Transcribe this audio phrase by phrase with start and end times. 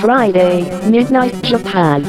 [0.00, 2.02] Friday, Midnight Japan.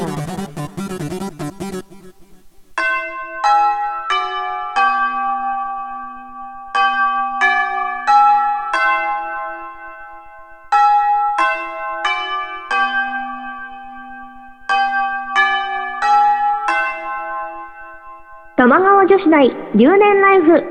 [18.57, 20.63] 玉川女子大留年ライフ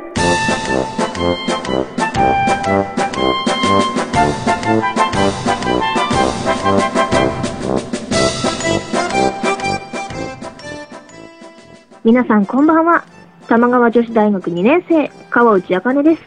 [12.04, 13.04] 皆さんこんばんは
[13.48, 16.22] 玉川女子大学2年生川内茜です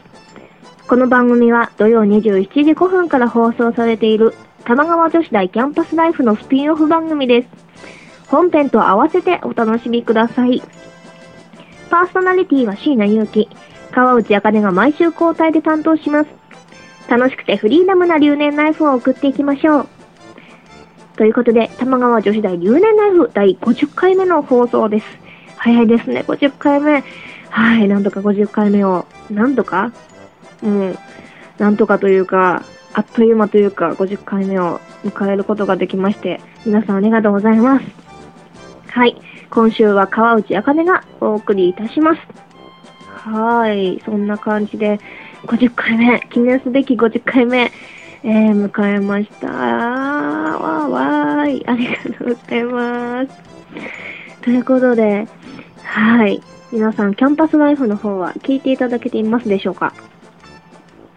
[0.88, 7.48] この番組は土曜27時5分から放送されている玉川女子大キャンパスライフのスピンオフ番組です
[8.26, 10.62] 本編と合わせてお楽しみください
[11.90, 13.48] パーソナリティは椎名祐希、
[13.92, 16.30] 川内茜が毎週交代で担当します。
[17.08, 19.88] 楽しくてフリーダムな留年ライフを送っていきましょう。
[21.16, 25.06] ということで、玉川女子大留年ライフ第50回目の放送です。
[25.58, 27.04] 早いですね、50回目。
[27.50, 29.92] はい、なんとか50回目を、なんとか？
[30.62, 30.98] うん、
[31.58, 32.62] なんとかというか、
[32.94, 37.84] あっという間というか、50回目を迎えることができまして、皆さんありがとうございます。
[38.88, 39.16] はい。
[39.50, 42.20] 今週は川内茜がお送りいたします。
[43.06, 44.00] はい。
[44.04, 45.00] そんな感じで、
[45.46, 47.70] 50回目、記念すべき50回目、
[48.24, 49.46] えー、迎えました。
[49.48, 51.66] わーわーい。
[51.66, 53.30] ありがとうございます。
[54.48, 55.28] ということで、
[55.84, 56.42] はい。
[56.72, 59.92] 皆さん、キャンパスライフの方は聞いていただけていますでしょうか？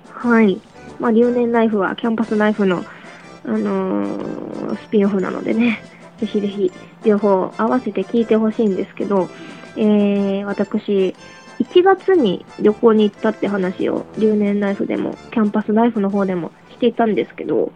[0.10, 0.60] はい。
[1.00, 2.84] まあ、留年ライフはキャンパスライフの、
[3.46, 5.82] あのースピンオフなのでね、
[6.18, 6.74] ぜひぜひ
[7.06, 9.30] 両方合わせて聞いてほしいんですけど、
[9.78, 11.16] えー、私、
[11.60, 17.72] 1月に旅行に行ったって話を留年ライフでも、キャンパスライフの方でもしていたんですけど、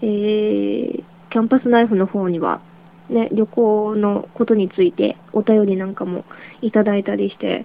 [0.00, 2.60] えー、キャンパスライフの方には、
[3.08, 6.24] ね、旅行のことについてお便りなんかも
[6.60, 7.64] いただいたりして、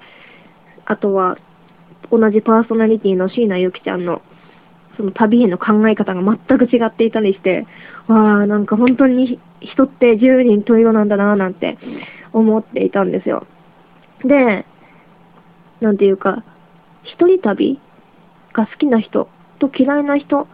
[0.86, 1.38] あとは、
[2.12, 4.22] 同じパーソナリティの椎名ゆきちゃんの
[4.98, 7.66] その旅への考え方が全く違っていたりして、
[8.08, 11.78] わあ、なんか本当に人って10人十色なんだなぁなんて
[12.34, 13.48] 思っていたんですよ。
[14.24, 14.66] で、
[15.80, 16.44] なんていうか、
[17.04, 17.80] 一人旅
[18.54, 19.28] が好きな人
[19.60, 20.48] と嫌いな人っ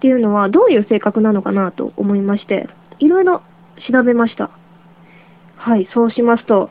[0.00, 2.68] ていうのはどういう性格なのかなと思いまして、
[2.98, 3.42] いろいろ
[3.90, 4.50] 調べました。
[5.56, 6.70] はい、そうしますと、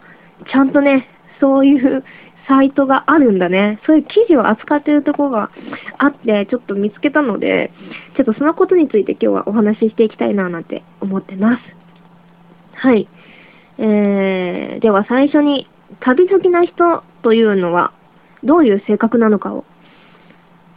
[0.51, 1.07] ちゃんとね、
[1.39, 2.03] そういう
[2.47, 3.79] サイトがあるんだね。
[3.85, 5.51] そういう記事を扱っているところが
[5.97, 7.71] あって、ちょっと見つけたので、
[8.15, 11.61] ちょっとそのことについて今日はお話ししていきたいななんて思ってます。
[12.73, 13.07] はい。
[13.77, 15.67] えー、では最初に、
[15.99, 17.93] 旅好きな人というのは、
[18.43, 19.65] どういう性格なのかを、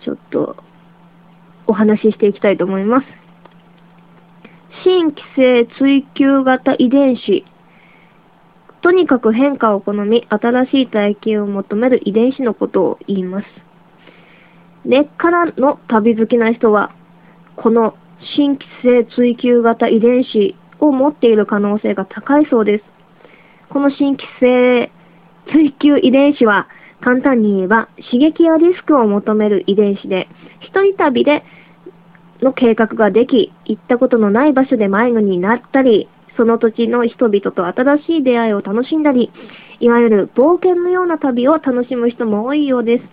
[0.04, 0.56] ちょっと、
[1.66, 3.06] お話ししていきたいと思います。
[4.84, 7.44] 新規性追求型遺伝子
[8.80, 13.46] とにかく変化を好み、新しい体験を求める遺伝子のことを言います。
[14.84, 16.94] 根っからの旅好きな人は、
[17.56, 17.96] この
[18.36, 22.84] 新規性追求型遺伝子を持っている可能性が高いそうです。
[23.70, 24.92] この新規性
[25.52, 26.68] 追求遺伝子は、
[27.00, 30.28] 簡単に言えば刺激やリスクを求める遺伝子で、
[30.60, 31.42] 一人旅で
[32.42, 39.32] の計画ができ、行ったことのない場所で迷子になったり、その土地の人々と新しい出会いを楽しんだり、
[39.80, 43.04] いわゆる冒険のような旅を楽しむ人も多いようです。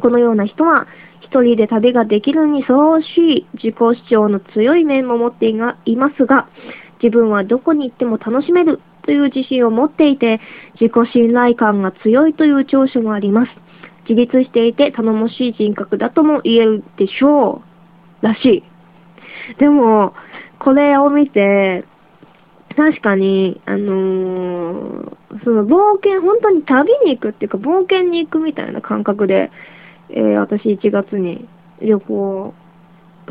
[0.00, 0.86] このような人は、
[1.20, 5.76] 一人で旅ができるにふさわしい自己主張の強い面も持っていま
[6.16, 6.48] すが、
[7.02, 10.40] 自分はどこに行っても楽しめるという自信を持っていて、
[10.80, 13.52] 自己信頼感が強いという長所もあります。
[14.08, 17.67] 自立していて頼もしい人格だとも言えるでしょう。
[18.22, 19.58] らしい。
[19.58, 20.14] でも、
[20.58, 21.84] これを見て、
[22.76, 29.50] 確かに、あのーその冒険、本当に旅に行くっていうか、冒険に行くみたいな感覚で、
[30.10, 31.48] えー私1月に
[31.80, 32.54] 旅行、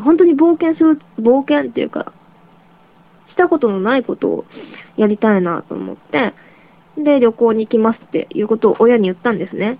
[0.00, 2.12] 本当に冒険する、冒険っていうか、
[3.30, 4.44] したことのないことを
[4.96, 6.34] やりたいなと思って、
[6.96, 9.78] で、旅行に行きますっていうことを親に言ったんですね。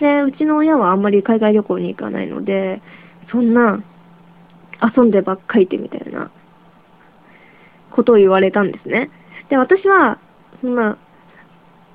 [0.00, 2.82] で、うちの親はあんまり海外旅行に行かないので、
[3.30, 3.82] そんな、
[4.82, 6.30] 遊んでばっかりてみたいな
[7.92, 9.10] ことを言われたんですね。
[9.48, 10.18] で、私は、
[10.60, 10.98] そんな、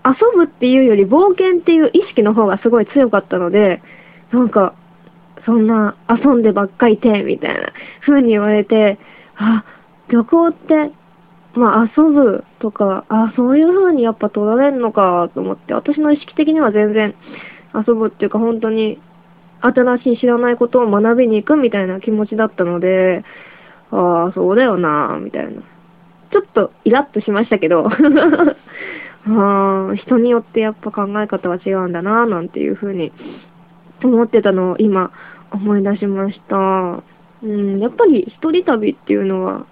[0.06, 3.82] 遊ぶっていうより冒険っていう意識の方がすごい強かったので、
[4.32, 4.76] なんか、
[5.46, 7.74] そんな遊んでばっかりて、みたいな
[8.06, 8.98] 風に言われて、
[9.36, 9.66] あ、
[10.10, 10.92] 旅行って、
[11.54, 17.16] まあ遊ぶとか、あ、そういう風にやっぱ取られるのかと思って、私の意識的には全然
[17.74, 19.00] 遊ぶっていうか本当に
[19.62, 23.24] 新しい知らないことを学びに行くみたいな気持ちだったので、
[23.92, 25.62] ああ、そうだよな、みたいな。
[26.32, 27.90] ちょっとイラッとしましたけど、
[29.28, 33.12] あ人によってやっぱ考え方は違うんだな、なんていうふうに
[34.04, 35.12] 思ってたのを今
[35.52, 37.04] 思い出しました。
[37.42, 39.66] うん、やっぱり一人旅っていうのは、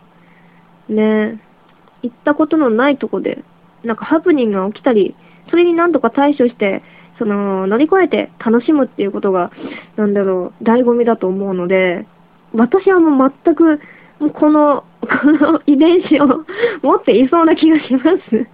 [0.90, 1.40] ね、
[2.02, 3.44] 行ったことのないとこで、
[3.84, 5.16] なんかハプニングが起きたり、
[5.50, 6.82] それに何とか対処して、
[7.18, 9.52] その、乗り越えて楽しむっていうことが、
[9.96, 12.06] なんだろう、醍醐味だと思うので、
[12.54, 13.80] 私はもう全く、
[14.34, 16.46] この、 この遺伝子を
[16.82, 18.48] 持っていそうな気がします。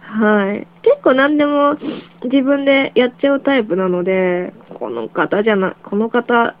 [0.00, 0.66] はい。
[0.82, 1.76] 結構何でも
[2.24, 6.54] 自分でやっちゃうタイプなので、この方じゃな、この方、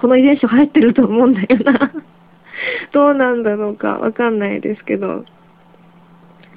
[0.00, 1.92] この遺伝子入ってると思うんだよな。
[2.92, 5.24] どうなんだろうかわかんないですけど。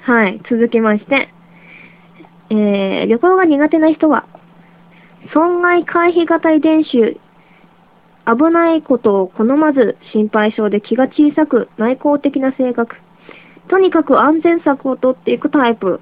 [0.02, 0.40] はい。
[0.50, 1.28] 続きまして。
[2.50, 4.26] えー、旅行が苦手な人は、
[5.32, 7.20] 損害回避型遺伝子、
[8.26, 12.96] 危ないことを好まず心配性で気が小さく内向的な性格。
[13.68, 16.00] とにかく安全策を取っていくタイプ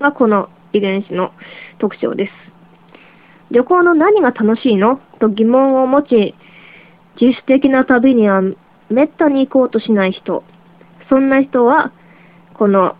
[0.00, 1.32] がこの遺伝子の
[1.78, 2.32] 特徴です。
[3.50, 5.00] 旅行の何が楽しいの？
[5.18, 6.34] と疑問を持ち、
[7.20, 8.42] 自主的な旅には
[8.90, 10.44] めったに行こうとしない人。
[11.08, 11.92] そんな人は、
[12.54, 12.96] この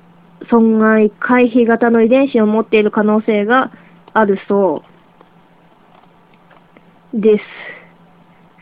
[0.48, 3.70] 損害回避型の遺伝子を持っている可能性が
[4.12, 4.82] あるそ
[7.14, 7.44] うです。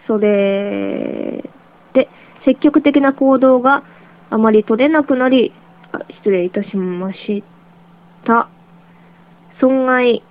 [0.06, 1.44] それ
[1.92, 2.08] で、
[2.44, 3.84] 積極的な行動が
[4.30, 5.52] あまり取れなくなり、
[6.18, 7.44] 失礼いたしまし
[8.24, 8.48] た。
[9.60, 10.22] 損害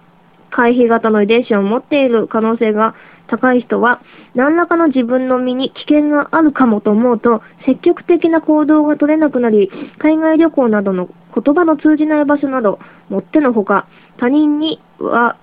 [0.52, 2.96] 回避型の遺伝子を持っている可能性が
[3.28, 4.02] 高い人は、
[4.36, 9.70] 何らかの自分の身に危険があるかもと思うと、積極的な行動が取れなくなり、
[10.00, 12.80] 海外旅行などの言葉の通じない場所など、
[13.10, 13.88] もってのほか、
[14.18, 15.38] 他人には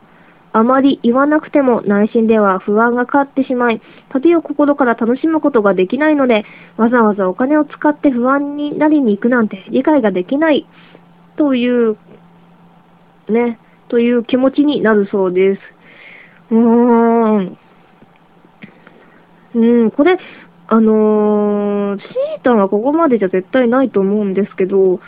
[0.53, 6.45] あまり言わなくても内心では不安が勝ってしまい、旅を心から楽しむことができないので、
[6.77, 10.67] わざわざお金を使って不安になりに行くなんて理解ができない
[11.37, 11.97] という、
[13.29, 13.59] ね、
[13.89, 15.61] という気持ちになるそうです。
[16.53, 17.59] うーん。
[19.55, 20.19] うん、これ、
[20.67, 25.01] あのー、シータはここまでじゃ絶対ないと思うんですけど、多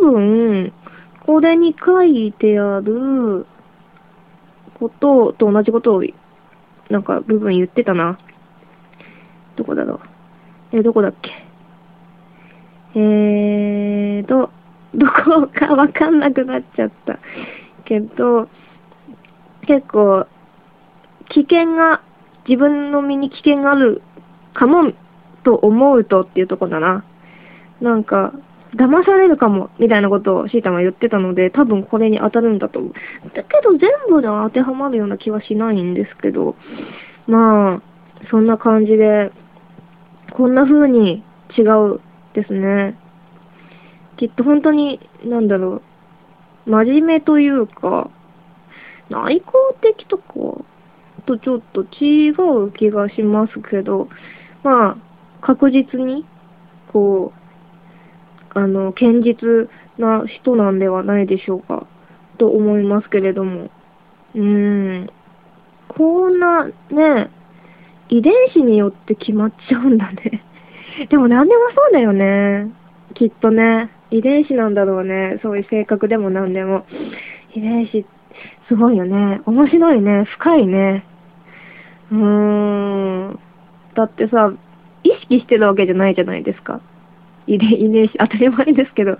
[0.00, 0.72] 分、
[1.26, 3.46] これに書いてある
[4.78, 6.02] ことと同じことを、
[6.90, 8.18] なんか部分言ってたな。
[9.56, 10.00] どこだろ
[10.72, 10.78] う。
[10.78, 11.30] えどこだっけ。
[12.94, 14.50] えーと、
[14.94, 17.18] どこかわかんなくなっちゃった。
[17.84, 18.48] けど、
[19.66, 20.26] 結構、
[21.28, 22.02] 危険が
[22.48, 24.02] 自分の身に危険がある
[24.54, 24.92] かも
[25.44, 27.04] と思うとっていうとこだな。
[27.80, 28.32] なんか、
[28.74, 32.92] 騙されるかも、みたいなことをシータが言ってたので、多分これに当たるんだと思う。
[33.34, 36.56] だけど全部では当てはまるような気はしないんですけど、
[37.26, 37.82] まあ、
[38.30, 39.30] そんな感じで、
[40.32, 41.22] こんな風に
[41.56, 42.00] 違う
[42.34, 42.96] ですね。
[44.16, 45.82] きっと本当に、なんだろ
[46.66, 48.10] う、真面目というか、
[49.10, 50.32] 内向的とか、
[51.26, 54.08] とちょっと違う気がしますけど、
[54.62, 54.96] まあ、
[55.40, 56.24] 確実に、
[56.92, 61.86] こう、あの、堅実な人なんではないでしょうか、
[62.38, 63.70] と思いますけれども。
[64.34, 65.10] うーん。
[65.88, 67.30] こんな、ね、
[68.08, 70.42] 遺伝子によって決まっちゃうんだね。
[71.08, 72.70] でも何でもそうだよね。
[73.14, 73.90] きっとね。
[74.10, 75.38] 遺伝子なんだろうね。
[75.42, 76.84] そういう性格でも何でも。
[77.54, 78.04] 遺伝子、
[78.68, 79.40] すごいよね。
[79.46, 80.24] 面白いね。
[80.24, 81.04] 深いね。
[82.12, 82.18] うー
[83.30, 83.38] ん。
[83.94, 84.52] だってさ、
[85.02, 86.80] 意識してるわけじゃないじゃないですか。
[87.46, 89.18] 遺伝子、当たり前ですけど、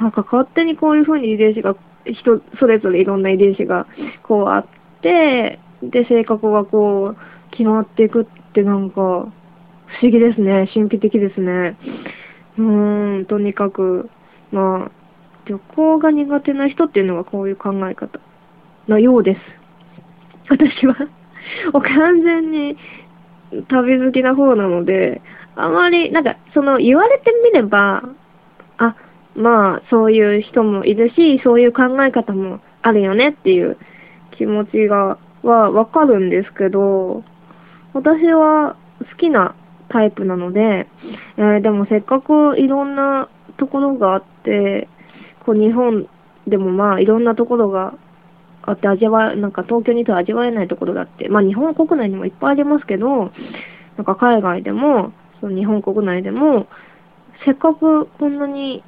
[0.00, 3.86] なんか勝手にこういう風に遺伝子が、人それぞれいろんな遺伝子が
[4.22, 4.66] こうあっ
[5.00, 10.68] て、で、性格がこう、決まっていくってなんか、不思議ですね。
[10.74, 11.76] 神秘的ですね。
[12.58, 14.10] うーん、とにかく、
[14.50, 14.90] まあ、
[15.46, 18.18] 旅行が苦手な人っていうのはこういう考え方
[18.88, 19.40] のようです。
[20.48, 20.96] 私は
[21.72, 22.76] もう完全に
[23.68, 25.20] 旅好きな方なので、
[25.56, 28.02] あまり、なんか、その言われてみれば、
[28.78, 28.96] あ、
[29.36, 33.76] まあ、そういう人もいるし、そういう考え方もあるよねっていう
[34.32, 37.22] 気持ちが、はわかるんですけど、
[37.92, 39.54] 私は好きな
[39.90, 40.88] タイプなので、
[41.36, 44.88] えー、でもせっかくいろんなところがあって、
[45.44, 46.08] こう日本
[46.46, 47.94] でもまあいろんなところが
[48.66, 53.30] あって味わなんか東京にいたら味わえないところだって、まあ日本国内にもいっぱいありますけど、
[53.96, 56.66] なんか海外でも、その日本国内でも、
[57.44, 58.82] せっかくこんなに、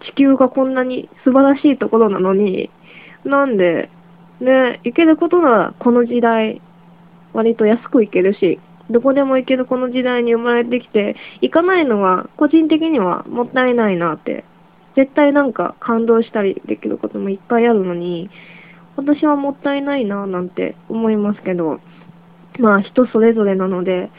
[0.00, 2.70] 地球がこんなに素晴らしいところなのに、
[3.24, 3.90] なんで
[4.40, 6.60] ね、行けることならこの時代、
[7.32, 14.44] 割と安く行けるし、どこでも行けるこの時代に生まれてきて、行かないのは個人的にはもったいないなって。
[14.96, 18.30] 絶対なんか感動したりできることもいっぱいあるのに、
[18.96, 21.80] 私はもったいないななんて思いますけど、
[22.58, 24.10] まあ人それぞれなので、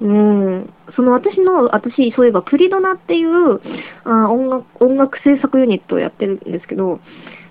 [0.00, 3.60] うん、その私の、私、そういえばプリドナっていう
[4.04, 7.00] あ音楽音楽制作ユニットをやってるんですけど、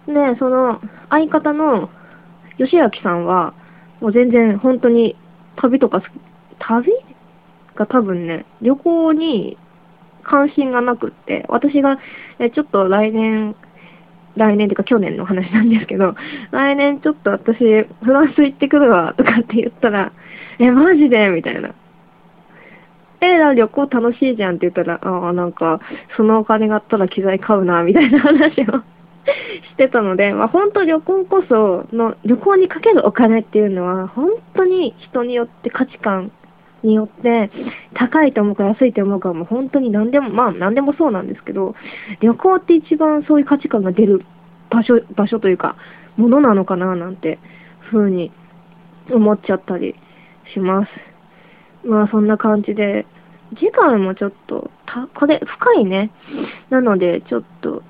[0.07, 1.89] で、その相方の
[2.57, 3.53] 吉明さんは、
[4.01, 5.15] もう全然本当に
[5.57, 6.11] 旅とか好き、
[6.59, 6.91] 旅
[7.75, 9.57] が多分ね、旅行に
[10.23, 11.99] 関心がなくって、私が、
[12.39, 13.55] えちょっと来年、
[14.39, 16.15] 来年っていうか去年の話なんですけど、
[16.51, 20.11] 来年ちょっと私、フランス行ってくるわ、とかって言ったら、
[20.59, 21.29] え、マジで？
[21.29, 21.73] みたいな。
[23.21, 25.81] え、な旅行楽しいじゃんって言ったら、ああ、なんか、
[26.15, 28.65] そのお金があったら機材買うな、みたいな話を
[29.71, 36.31] してたので、まあ本当旅行こその、旅行にかけるお金っていうのは、本当に人によって価値観
[36.83, 37.49] によって、
[37.93, 41.75] 高いと思うか安いと思うかも本当に何でも、まあ何でもそうなんですけど、
[42.21, 44.25] 旅行って一番そういう価値観が出る
[44.69, 45.75] 場所、場所というか、
[46.17, 47.39] ものなのかななんて、
[47.91, 48.31] ふうに
[49.11, 49.95] 思っちゃったり
[50.53, 51.87] します。
[51.87, 53.05] まあそんな感じで、
[53.57, 56.11] 次回もちょっと、た、これ深いね。
[56.69, 57.83] なので、ちょっと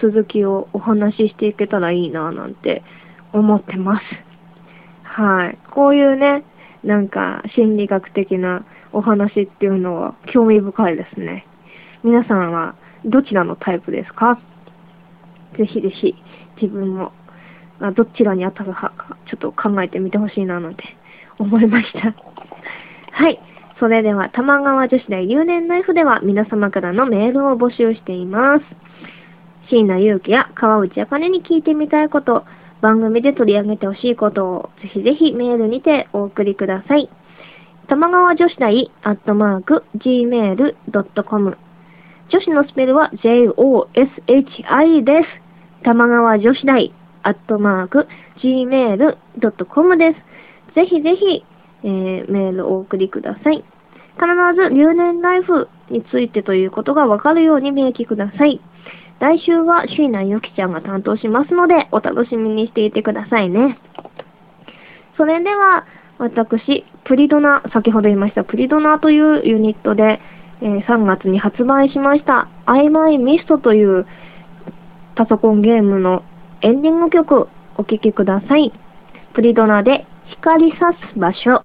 [0.00, 2.82] 続きをお話ししていけたらいいななんて
[3.32, 4.04] 思ってます。
[5.02, 5.58] はい。
[5.70, 6.44] こういうね、
[6.84, 11.46] なんか心理学的なお話っていうのは興味深いですね。
[12.02, 14.38] 皆さんはどちらのタイプですか？
[15.58, 16.14] ぜひぜひ
[16.60, 17.12] 自分も
[17.80, 20.84] あどちらに当たる派かちょっと考えてみてほしいななんて
[21.38, 22.14] 思いました。
[23.12, 23.40] はい。
[23.80, 28.64] それでは、玉川女子大留年ライフでは皆様からのメールを募集しています。
[29.68, 32.44] 椎名祐樹や川内茜に聞いてみたいこと、
[32.84, 37.08] 番組で取り上げてほしいことを、ぜひぜひメールにてお送りください。
[37.88, 41.56] 玉川女子大アットマーク gmail.com
[42.28, 45.28] 女子のスペルは joshi です。
[45.82, 48.06] 玉川女子大アットマーク
[48.42, 50.12] gmail.com で
[50.68, 50.74] す。
[50.74, 51.42] ぜひぜひ、
[51.84, 53.64] えーメールをお送りください。
[54.16, 54.26] 必
[54.62, 58.60] ず留年ライフについてということがわかるように明記ください。
[59.20, 63.78] 来週は椎名ゆきちゃんが担当しますので、お楽しみにしていてくださいね。
[65.16, 65.86] それでは、
[66.18, 70.20] 私、プリドナ、先ほど言いました、プリドナというユニットで、
[70.60, 74.06] えー3月に発売しました、I My Mist という
[75.16, 76.22] パソコンゲームの
[76.62, 78.72] エンディング曲、お聴きください。
[79.34, 81.63] プリドナで光さす場所。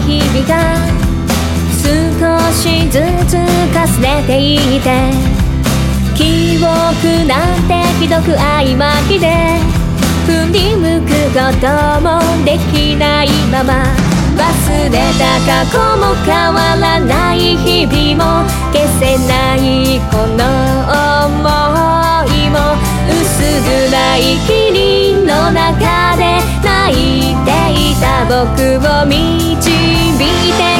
[0.00, 0.52] 日々が
[1.82, 3.36] 少しずつ
[3.74, 4.88] かすれていて
[6.14, 9.58] 記憶なんてひどく曖昧で
[10.26, 11.66] 振り向くこと
[12.00, 14.08] もできないまま。
[14.36, 14.44] 忘
[14.84, 20.44] れた過去も変わらない日々も消せないこの
[21.26, 22.56] 想いも。
[23.08, 26.07] 薄暗い霧の中。
[28.00, 28.62] た僕
[29.02, 30.18] を導い
[30.52, 30.77] て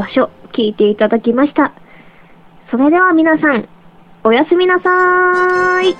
[0.00, 1.74] 場所、聞いていただきました。
[2.70, 3.68] それでは皆さん、
[4.24, 5.96] おやすみなさーい。